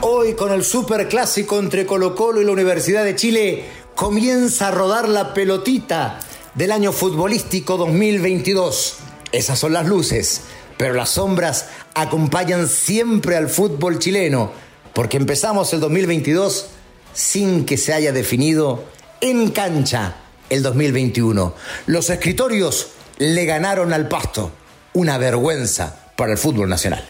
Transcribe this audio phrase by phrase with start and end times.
[0.00, 3.64] Hoy con el superclásico entre Colo Colo y la Universidad de Chile
[3.96, 6.20] comienza a rodar la pelotita
[6.54, 8.96] del año futbolístico 2022.
[9.32, 10.42] Esas son las luces,
[10.76, 14.52] pero las sombras acompañan siempre al fútbol chileno,
[14.94, 16.66] porque empezamos el 2022
[17.12, 18.84] sin que se haya definido
[19.20, 20.14] en cancha
[20.48, 21.54] el 2021.
[21.86, 24.52] Los escritorios le ganaron al pasto.
[24.92, 27.04] Una vergüenza para el fútbol nacional.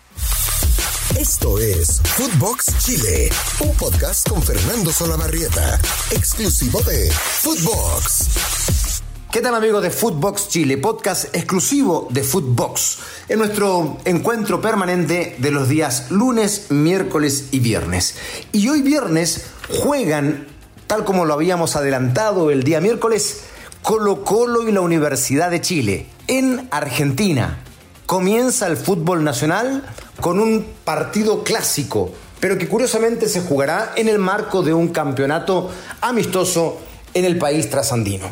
[1.17, 3.31] Esto es Footbox Chile,
[3.61, 9.01] un podcast con Fernando Solabarrieta, exclusivo de Footbox.
[9.33, 10.77] ¿Qué tal amigos de Footbox Chile?
[10.77, 12.99] Podcast exclusivo de Footbox.
[13.29, 18.15] En nuestro encuentro permanente de los días lunes, miércoles y viernes.
[18.53, 19.47] Y hoy viernes
[19.81, 20.47] juegan,
[20.87, 23.45] tal como lo habíamos adelantado el día miércoles,
[23.83, 27.65] Colo Colo y la Universidad de Chile, en Argentina.
[28.07, 29.85] Comienza el fútbol nacional
[30.21, 35.71] con un partido clásico, pero que curiosamente se jugará en el marco de un campeonato
[36.01, 36.79] amistoso
[37.15, 38.31] en el país trasandino.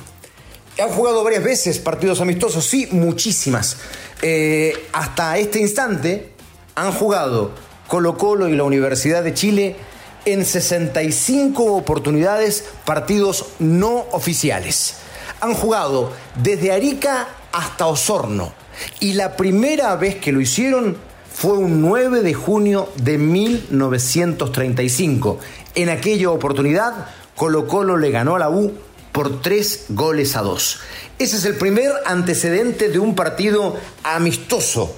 [0.78, 3.78] Han jugado varias veces partidos amistosos, sí, muchísimas.
[4.22, 6.32] Eh, hasta este instante
[6.74, 7.52] han jugado
[7.88, 9.76] Colo Colo y la Universidad de Chile
[10.26, 14.96] en 65 oportunidades partidos no oficiales.
[15.40, 16.12] Han jugado
[16.42, 18.52] desde Arica hasta Osorno.
[19.00, 20.98] Y la primera vez que lo hicieron
[21.36, 25.38] fue un 9 de junio de 1935.
[25.74, 28.72] En aquella oportunidad, Colo Colo le ganó a la U
[29.12, 30.80] por tres goles a dos.
[31.18, 34.96] Ese es el primer antecedente de un partido amistoso.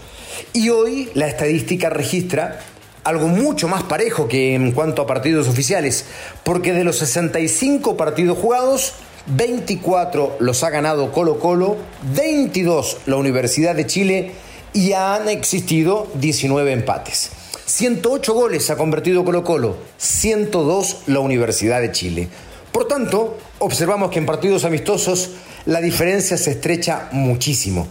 [0.53, 2.61] Y hoy la estadística registra
[3.02, 6.05] algo mucho más parejo que en cuanto a partidos oficiales,
[6.45, 8.92] porque de los 65 partidos jugados,
[9.27, 11.78] 24 los ha ganado Colo Colo,
[12.14, 14.34] 22 la Universidad de Chile
[14.79, 17.31] y han existido 19 empates.
[17.67, 22.29] 108 goles ha convertido Colo Colo, 102 la Universidad de Chile.
[22.70, 25.31] Por tanto, observamos que en partidos amistosos
[25.67, 27.89] la diferencia se estrecha muchísimo.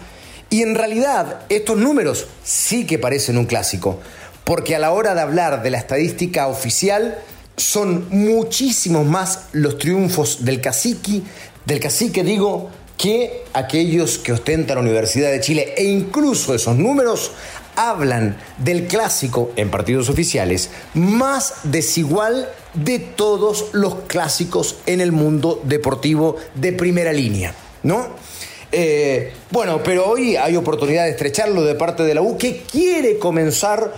[0.49, 3.99] Y en realidad estos números sí que parecen un clásico,
[4.45, 7.17] porque a la hora de hablar de la estadística oficial
[7.57, 11.21] son muchísimos más los triunfos del cacique,
[11.65, 17.31] del cacique digo, que aquellos que ostentan la Universidad de Chile e incluso esos números
[17.75, 25.61] hablan del clásico en partidos oficiales más desigual de todos los clásicos en el mundo
[25.63, 27.53] deportivo de primera línea,
[27.83, 28.07] ¿no?
[28.71, 33.17] Eh, bueno, pero hoy hay oportunidad de estrecharlo de parte de la U que quiere
[33.19, 33.93] comenzar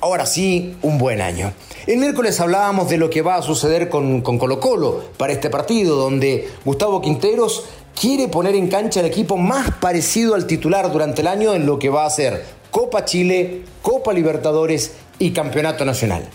[0.00, 1.52] ahora sí un buen año.
[1.88, 5.48] El miércoles hablábamos de lo que va a suceder con, con Colo Colo para este
[5.48, 7.64] partido, donde Gustavo Quinteros
[7.98, 11.78] quiere poner en cancha el equipo más parecido al titular durante el año en lo
[11.78, 16.28] que va a ser Copa Chile, Copa Libertadores y Campeonato Nacional.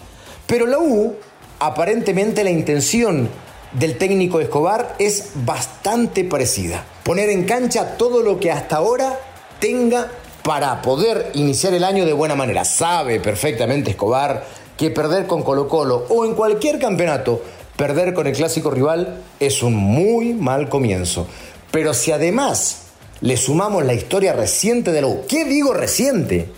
[0.47, 1.13] Pero la U,
[1.59, 3.29] aparentemente la intención
[3.73, 6.83] del técnico Escobar es bastante parecida.
[7.03, 9.19] Poner en cancha todo lo que hasta ahora
[9.59, 10.09] tenga
[10.41, 12.65] para poder iniciar el año de buena manera.
[12.65, 17.41] Sabe perfectamente Escobar que perder con Colo Colo o en cualquier campeonato,
[17.78, 21.28] perder con el clásico rival es un muy mal comienzo.
[21.72, 22.83] Pero si además
[23.22, 26.50] le sumamos la historia reciente de la U, ¿qué digo reciente?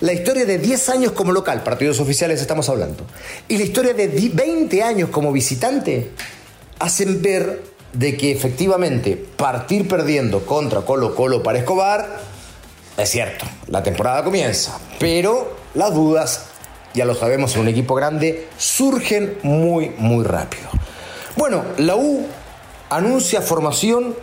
[0.00, 3.04] La historia de 10 años como local, partidos oficiales estamos hablando,
[3.48, 6.10] y la historia de 20 años como visitante,
[6.78, 12.20] hacen ver de que efectivamente partir perdiendo contra Colo Colo para Escobar,
[12.96, 16.46] es cierto, la temporada comienza, pero las dudas,
[16.94, 20.68] ya lo sabemos en un equipo grande, surgen muy, muy rápido.
[21.36, 22.24] Bueno, la U
[22.88, 24.14] anuncia formación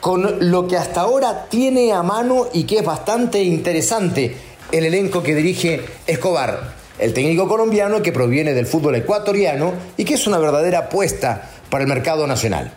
[0.00, 4.36] con lo que hasta ahora tiene a mano y que es bastante interesante
[4.72, 10.14] el elenco que dirige Escobar, el técnico colombiano que proviene del fútbol ecuatoriano y que
[10.14, 12.72] es una verdadera apuesta para el mercado nacional.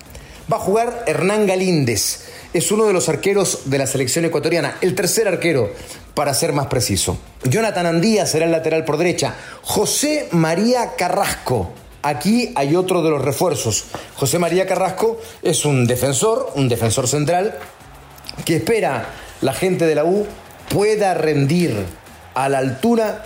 [0.51, 4.95] Va a jugar Hernán Galíndez, es uno de los arqueros de la selección ecuatoriana, el
[4.95, 5.71] tercer arquero,
[6.13, 7.17] para ser más preciso.
[7.43, 9.35] Jonathan Andía será el lateral por derecha.
[9.61, 11.71] José María Carrasco
[12.01, 13.85] Aquí hay otro de los refuerzos.
[14.15, 17.57] José María Carrasco es un defensor, un defensor central,
[18.45, 19.09] que espera
[19.41, 20.25] la gente de la U
[20.69, 21.75] pueda rendir
[22.35, 23.25] a la altura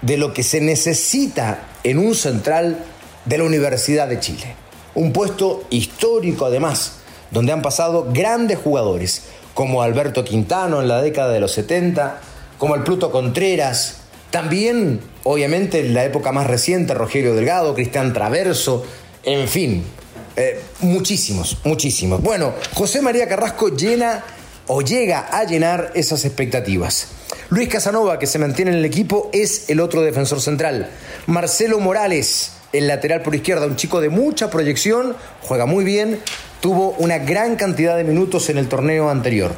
[0.00, 2.78] de lo que se necesita en un central
[3.26, 4.56] de la Universidad de Chile.
[4.94, 11.32] Un puesto histórico además, donde han pasado grandes jugadores, como Alberto Quintano en la década
[11.32, 12.20] de los 70,
[12.58, 13.98] como el Pluto Contreras,
[14.30, 18.84] también, obviamente, en la época más reciente, Rogelio Delgado, Cristian Traverso,
[19.22, 19.84] en fin,
[20.36, 22.20] eh, muchísimos, muchísimos.
[22.20, 24.24] Bueno, José María Carrasco llena
[24.66, 27.08] o llega a llenar esas expectativas.
[27.50, 30.90] Luis Casanova, que se mantiene en el equipo, es el otro defensor central.
[31.26, 36.20] Marcelo Morales, el lateral por izquierda, un chico de mucha proyección, juega muy bien,
[36.64, 39.52] tuvo una gran cantidad de minutos en el torneo anterior.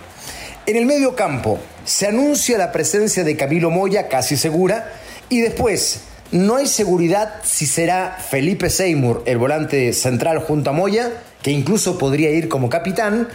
[0.66, 4.92] En el medio campo se anuncia la presencia de Camilo Moya, casi segura,
[5.28, 6.00] y después
[6.32, 11.12] no hay seguridad si será Felipe Seymour, el volante central junto a Moya,
[11.42, 13.28] que incluso podría ir como capitán,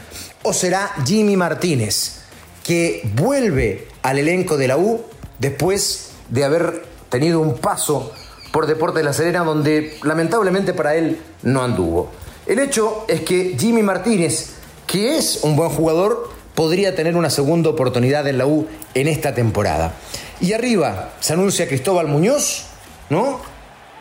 [0.44, 2.24] o será Jimmy Martínez,
[2.66, 5.06] que vuelve al elenco de la U
[5.40, 8.12] después de haber tenido un paso
[8.52, 12.12] por Deporte de la Serena donde lamentablemente para él no anduvo.
[12.52, 14.50] El hecho es que Jimmy Martínez,
[14.86, 19.34] que es un buen jugador, podría tener una segunda oportunidad en la U en esta
[19.34, 19.94] temporada.
[20.42, 22.66] Y arriba se anuncia Cristóbal Muñoz,
[23.10, 23.40] ¿no?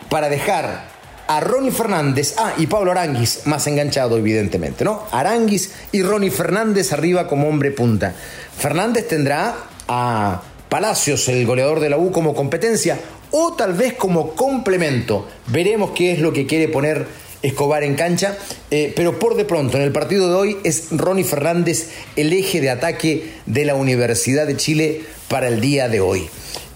[0.08, 0.88] Para dejar
[1.29, 5.05] a Ronnie Fernández, ah, y Pablo Aranguis, más enganchado evidentemente, ¿no?
[5.12, 8.17] Aranguis y Ronnie Fernández arriba como hombre punta.
[8.58, 9.55] Fernández tendrá
[9.87, 12.99] a Palacios, el goleador de la U, como competencia
[13.31, 15.29] o tal vez como complemento.
[15.47, 18.37] Veremos qué es lo que quiere poner Escobar en cancha,
[18.71, 22.61] eh, pero por de pronto en el partido de hoy es Ronnie Fernández el eje
[22.61, 26.29] de ataque de la Universidad de Chile para el día de hoy.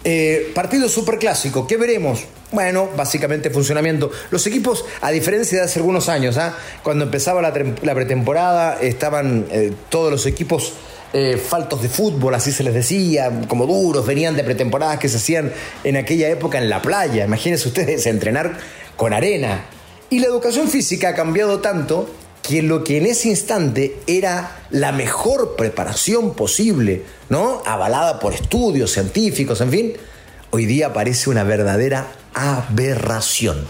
[0.04, 2.24] Eh, partido superclásico, ¿qué veremos?
[2.52, 4.12] Bueno, básicamente funcionamiento.
[4.30, 6.56] Los equipos, a diferencia de hace algunos años, ¿ah?
[6.82, 10.74] cuando empezaba la, pretemporada, estaban eh, todos los equipos
[11.14, 15.16] eh, faltos de fútbol, así se les decía, como duros, venían de pretemporadas que se
[15.16, 15.52] hacían
[15.82, 17.24] en aquella época en la playa.
[17.24, 18.58] Imagínense ustedes entrenar
[18.96, 19.64] con arena.
[20.14, 22.08] Y la educación física ha cambiado tanto
[22.40, 27.64] que lo que en ese instante era la mejor preparación posible, ¿no?
[27.66, 29.92] Avalada por estudios científicos, en fin,
[30.52, 33.66] hoy día parece una verdadera aberración.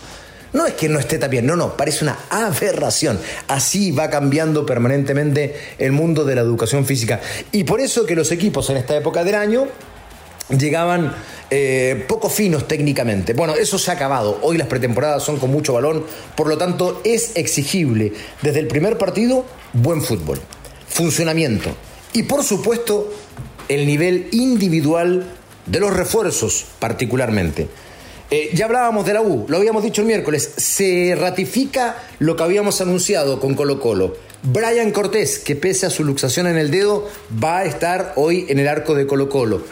[0.52, 3.18] No es que no esté tan bien, no, no, parece una aberración.
[3.48, 7.22] Así va cambiando permanentemente el mundo de la educación física.
[7.52, 9.66] Y por eso que los equipos en esta época del año
[10.48, 11.14] llegaban
[11.50, 13.32] eh, poco finos técnicamente.
[13.32, 14.38] Bueno, eso se ha acabado.
[14.42, 16.04] Hoy las pretemporadas son con mucho balón,
[16.36, 18.12] por lo tanto es exigible
[18.42, 20.40] desde el primer partido buen fútbol,
[20.88, 21.70] funcionamiento
[22.12, 23.12] y por supuesto
[23.68, 25.26] el nivel individual
[25.66, 27.68] de los refuerzos particularmente.
[28.30, 32.42] Eh, ya hablábamos de la U, lo habíamos dicho el miércoles, se ratifica lo que
[32.42, 34.16] habíamos anunciado con Colo Colo.
[34.42, 37.08] Brian Cortés, que pese a su luxación en el dedo,
[37.42, 39.62] va a estar hoy en el arco de Colo Colo.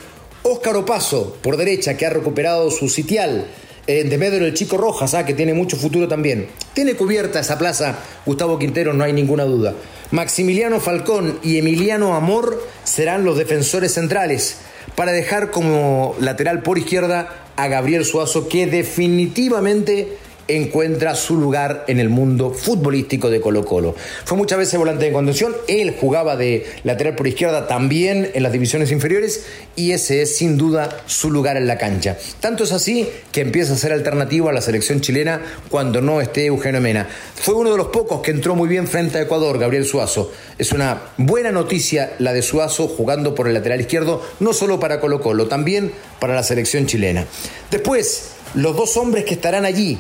[0.45, 3.47] Óscar Opaso, por derecha, que ha recuperado su sitial.
[3.87, 6.49] Eh, de Medro el Chico Rojas, ah, que tiene mucho futuro también.
[6.73, 9.75] Tiene cubierta esa plaza Gustavo Quintero, no hay ninguna duda.
[10.13, 14.59] Maximiliano Falcón y Emiliano Amor serán los defensores centrales
[14.95, 20.17] para dejar como lateral por izquierda a Gabriel Suazo, que definitivamente
[20.57, 23.95] encuentra su lugar en el mundo futbolístico de Colo Colo.
[24.25, 28.53] Fue muchas veces volante de contención, él jugaba de lateral por izquierda también en las
[28.53, 29.45] divisiones inferiores
[29.77, 32.17] y ese es sin duda su lugar en la cancha.
[32.41, 36.47] Tanto es así que empieza a ser alternativo a la selección chilena cuando no esté
[36.47, 37.09] Eugenio Mena.
[37.35, 40.33] Fue uno de los pocos que entró muy bien frente a Ecuador, Gabriel Suazo.
[40.59, 45.01] Es una buena noticia la de Suazo jugando por el lateral izquierdo, no solo para
[45.01, 47.27] Colo Colo, también para la selección chilena.
[47.71, 49.99] Después, los dos hombres que estarán allí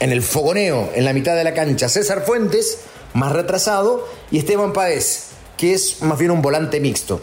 [0.00, 2.78] en el fogoneo, en la mitad de la cancha, César Fuentes,
[3.12, 5.26] más retrasado, y Esteban Paez,
[5.56, 7.20] que es más bien un volante mixto.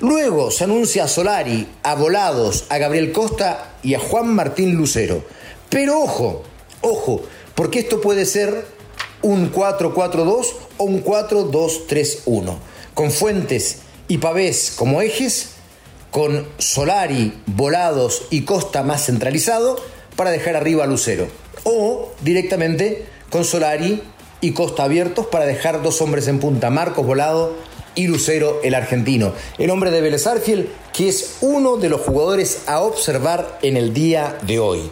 [0.00, 5.24] Luego se anuncia a Solari, a Volados, a Gabriel Costa y a Juan Martín Lucero.
[5.68, 6.42] Pero ojo,
[6.80, 7.22] ojo,
[7.54, 8.66] porque esto puede ser
[9.22, 10.46] un 4-4-2
[10.78, 12.56] o un 4-2-3-1,
[12.94, 13.78] con Fuentes
[14.08, 15.50] y Pavés como ejes,
[16.10, 19.76] con Solari, Volados y Costa más centralizado,
[20.16, 24.02] para dejar arriba a Lucero o directamente con Solari
[24.40, 27.54] y Costa abiertos para dejar dos hombres en punta, Marcos Volado
[27.94, 29.32] y Lucero el argentino.
[29.58, 30.24] El hombre de Vélez
[30.92, 34.90] que es uno de los jugadores a observar en el día de hoy.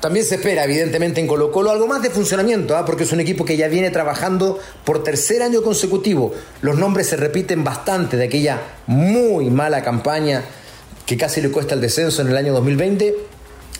[0.00, 2.84] También se espera, evidentemente, en Colo Colo algo más de funcionamiento, ¿ah?
[2.84, 6.34] porque es un equipo que ya viene trabajando por tercer año consecutivo.
[6.60, 10.42] Los nombres se repiten bastante de aquella muy mala campaña
[11.06, 13.14] que casi le cuesta el descenso en el año 2020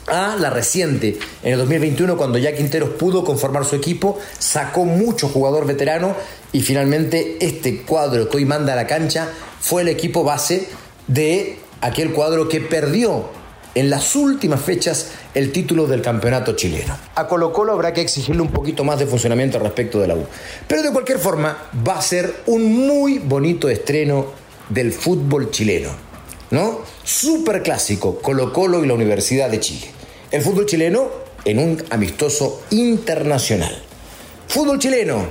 [0.07, 5.29] a la reciente, en el 2021, cuando ya Quinteros pudo conformar su equipo, sacó mucho
[5.29, 6.15] jugador veterano
[6.53, 9.29] y finalmente este cuadro que hoy manda a la cancha
[9.61, 10.69] fue el equipo base
[11.07, 13.31] de aquel cuadro que perdió
[13.75, 16.97] en las últimas fechas el título del campeonato chileno.
[17.15, 20.27] A Colo Colo habrá que exigirle un poquito más de funcionamiento respecto de la U.
[20.67, 21.57] Pero de cualquier forma
[21.87, 24.27] va a ser un muy bonito estreno
[24.69, 26.12] del fútbol chileno.
[26.53, 26.83] ¿No?
[27.03, 29.91] Super clásico, Colo Colo y la Universidad de Chile.
[30.31, 31.09] El fútbol chileno
[31.45, 33.83] en un amistoso internacional.
[34.47, 35.27] Fútbol chileno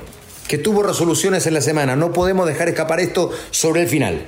[0.48, 1.96] que tuvo resoluciones en la semana.
[1.96, 4.25] No podemos dejar escapar esto sobre el final.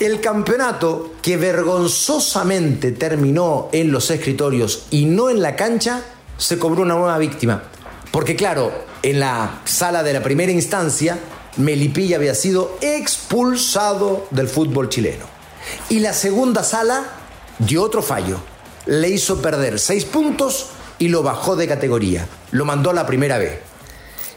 [0.00, 6.02] El campeonato que vergonzosamente terminó en los escritorios y no en la cancha,
[6.36, 7.62] se cobró una nueva víctima.
[8.10, 8.72] Porque claro,
[9.04, 11.18] en la sala de la primera instancia,
[11.58, 15.35] Melipilla había sido expulsado del fútbol chileno.
[15.88, 17.04] Y la segunda sala
[17.58, 18.38] dio otro fallo.
[18.86, 20.66] Le hizo perder seis puntos
[20.98, 22.26] y lo bajó de categoría.
[22.52, 23.60] Lo mandó a la primera vez.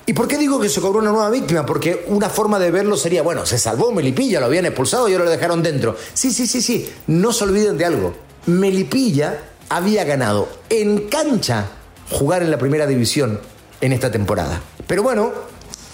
[0.05, 1.65] ¿Y por qué digo que se cobró una nueva víctima?
[1.65, 5.25] Porque una forma de verlo sería, bueno, se salvó Melipilla, lo habían expulsado y ahora
[5.25, 5.95] lo dejaron dentro.
[6.15, 6.91] Sí, sí, sí, sí.
[7.05, 8.15] No se olviden de algo.
[8.47, 11.67] Melipilla había ganado en cancha
[12.09, 13.39] jugar en la primera división
[13.81, 14.61] en esta temporada.
[14.87, 15.31] Pero bueno,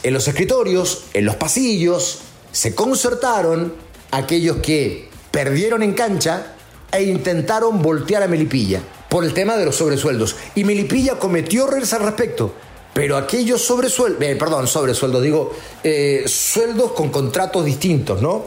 [0.02, 2.20] en los escritorios, en los pasillos,
[2.54, 3.74] se concertaron
[4.12, 6.54] aquellos que perdieron en cancha
[6.90, 10.38] e intentaron voltear a Melipilla por el tema de los sobresueldos.
[10.56, 12.54] Y Melipilla cometió errores al respecto.
[12.94, 18.46] Pero aquellos sobresueldos, eh, perdón, sobresueldos, digo, eh, sueldos con contratos distintos, ¿no?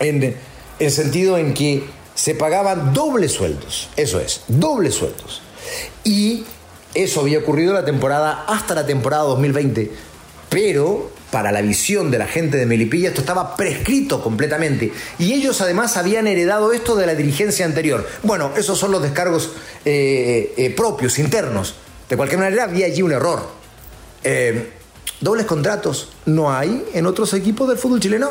[0.00, 0.36] En
[0.78, 5.40] el sentido en que se pagaban dobles sueldos, eso es, dobles sueldos.
[6.04, 6.44] Y
[6.92, 9.90] eso había ocurrido la temporada, hasta la temporada 2020.
[10.50, 14.92] Pero para la visión de la gente de Melipilla esto estaba prescrito completamente.
[15.18, 18.06] Y ellos además habían heredado esto de la dirigencia anterior.
[18.22, 19.50] Bueno, esos son los descargos
[19.86, 21.74] eh, propios, internos.
[22.10, 23.48] De cualquier manera había allí un error.
[24.22, 24.72] Eh,
[25.20, 28.30] dobles contratos no hay en otros equipos del fútbol chileno.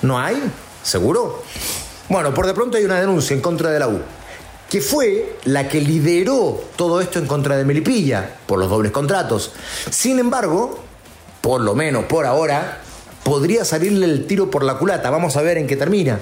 [0.00, 0.42] No hay,
[0.82, 1.42] seguro.
[2.08, 4.00] Bueno, por de pronto hay una denuncia en contra de la U,
[4.70, 9.52] que fue la que lideró todo esto en contra de Melipilla por los dobles contratos.
[9.90, 10.87] Sin embargo,
[11.48, 12.76] por lo menos por ahora,
[13.24, 15.08] podría salirle el tiro por la culata.
[15.08, 16.20] Vamos a ver en qué termina.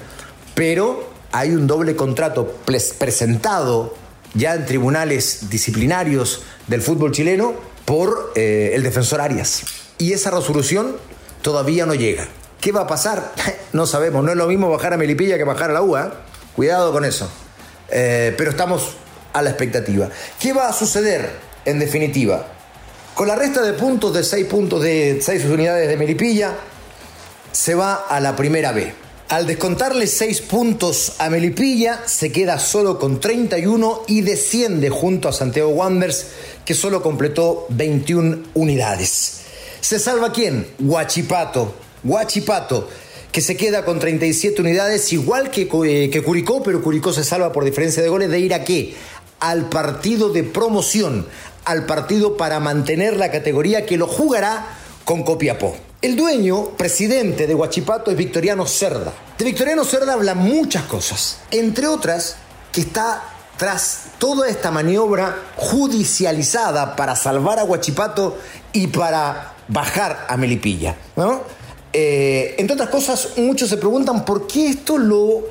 [0.54, 3.96] Pero hay un doble contrato presentado
[4.34, 7.54] ya en tribunales disciplinarios del fútbol chileno
[7.84, 9.64] por eh, el defensor Arias.
[9.98, 10.94] Y esa resolución
[11.42, 12.28] todavía no llega.
[12.60, 13.32] ¿Qué va a pasar?
[13.72, 14.22] no sabemos.
[14.22, 16.06] No es lo mismo bajar a Melipilla que bajar a la UA.
[16.06, 16.10] ¿eh?
[16.54, 17.28] Cuidado con eso.
[17.90, 18.92] Eh, pero estamos
[19.32, 20.08] a la expectativa.
[20.38, 21.32] ¿Qué va a suceder
[21.64, 22.46] en definitiva?
[23.16, 26.54] Con la resta de puntos de 6 puntos de 6 unidades de Melipilla,
[27.50, 28.92] se va a la primera B.
[29.30, 35.32] Al descontarle 6 puntos a Melipilla, se queda solo con 31 y desciende junto a
[35.32, 36.26] Santiago Wanderers,
[36.66, 39.38] que solo completó 21 unidades.
[39.80, 40.66] ¿Se salva quién?
[40.78, 41.74] Guachipato.
[42.02, 42.86] Guachipato,
[43.32, 47.50] que se queda con 37 unidades, igual que, eh, que Curicó, pero Curicó se salva
[47.50, 48.94] por diferencia de goles de ir a qué?
[49.40, 51.26] Al partido de promoción,
[51.66, 54.66] al partido para mantener la categoría que lo jugará
[55.04, 55.76] con Copiapó.
[56.00, 59.12] El dueño, presidente de Huachipato, es Victoriano Cerda.
[59.36, 62.36] De Victoriano Cerda habla muchas cosas, entre otras
[62.72, 63.22] que está
[63.56, 68.38] tras toda esta maniobra judicializada para salvar a Huachipato
[68.72, 70.96] y para bajar a Melipilla.
[71.16, 71.40] ¿no?
[71.92, 75.44] Eh, entre otras cosas, muchos se preguntan por qué esto lo,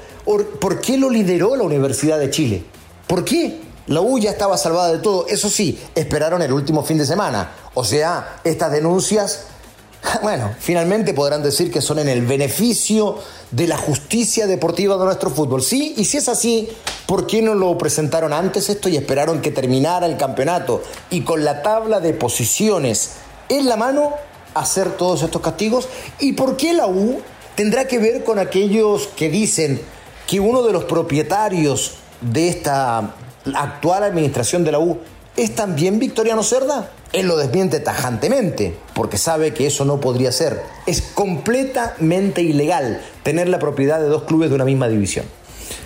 [0.62, 2.64] por qué lo lideró la Universidad de Chile.
[3.08, 3.65] ¿Por qué?
[3.88, 5.28] La U ya estaba salvada de todo.
[5.28, 7.52] Eso sí, esperaron el último fin de semana.
[7.74, 9.46] O sea, estas denuncias
[10.22, 13.18] Bueno, finalmente podrán decir que son en el beneficio
[13.52, 15.62] de la justicia deportiva de nuestro fútbol.
[15.62, 16.70] Sí, y si es así,
[17.06, 21.44] ¿por qué no lo presentaron antes esto y esperaron que terminara el campeonato y con
[21.44, 23.12] la tabla de posiciones
[23.50, 24.14] en la mano
[24.54, 25.88] hacer todos estos castigos?
[26.20, 27.22] ¿Y por qué la U
[27.56, 29.82] tendrá que ver con aquellos que dicen
[30.28, 33.16] que uno de los propietarios de esta
[33.54, 35.00] actual administración de la U
[35.38, 36.92] es también Victoriano Cerda?
[37.12, 40.64] Él lo desmiente tajantemente, porque sabe que eso no podría ser.
[40.86, 45.26] Es completamente ilegal tener la propiedad de dos clubes de una misma división.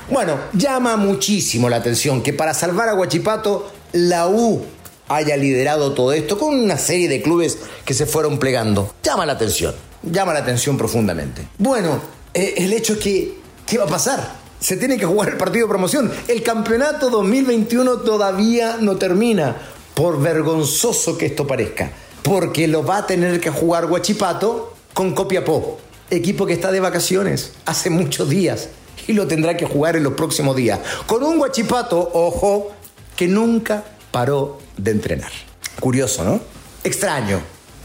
[0.09, 4.61] Bueno, llama muchísimo la atención que para salvar a Guachipato, la U
[5.07, 8.93] haya liderado todo esto con una serie de clubes que se fueron plegando.
[9.03, 11.47] Llama la atención, llama la atención profundamente.
[11.57, 11.99] Bueno,
[12.33, 14.35] eh, el hecho es que, ¿qué va a pasar?
[14.59, 16.11] Se tiene que jugar el partido de promoción.
[16.27, 19.55] El campeonato 2021 todavía no termina
[19.93, 21.91] por vergonzoso que esto parezca,
[22.23, 27.53] porque lo va a tener que jugar Guachipato con Copiapó, equipo que está de vacaciones
[27.65, 28.69] hace muchos días
[29.07, 32.71] y lo tendrá que jugar en los próximos días, con un Guachipato, ojo,
[33.15, 35.31] que nunca paró de entrenar.
[35.79, 36.39] Curioso, ¿no?
[36.83, 37.41] Extraño,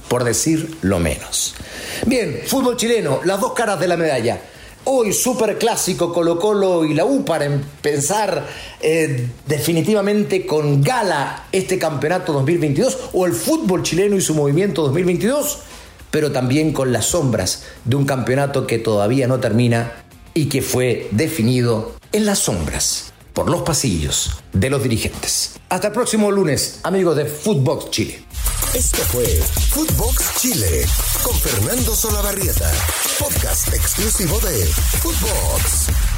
[0.08, 1.54] por decir lo menos.
[2.06, 4.40] Bien, fútbol chileno, las dos caras de la medalla.
[4.86, 7.48] Hoy super clásico Colo Colo y la U para
[7.80, 8.46] pensar
[8.82, 15.60] eh, definitivamente con gala este campeonato 2022 o el fútbol chileno y su movimiento 2022,
[16.10, 21.08] pero también con las sombras de un campeonato que todavía no termina y que fue
[21.12, 25.54] definido en las sombras por los pasillos de los dirigentes.
[25.70, 28.22] Hasta el próximo lunes, amigos de Footbox Chile.
[28.74, 29.24] Esto fue
[29.70, 30.84] Footbox Chile
[31.22, 32.72] con Fernando Solabarrieta,
[33.20, 34.66] podcast exclusivo de
[35.00, 36.13] Footbox.